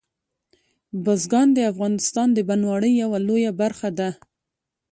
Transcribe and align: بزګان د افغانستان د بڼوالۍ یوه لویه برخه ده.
بزګان 1.03 1.47
د 1.55 1.59
افغانستان 1.71 2.27
د 2.33 2.39
بڼوالۍ 2.47 2.91
یوه 3.03 3.19
لویه 3.27 3.51
برخه 3.61 3.89
ده. 3.99 4.09